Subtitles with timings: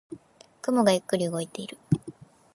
[0.63, 1.77] 雲がゆっくり動いている。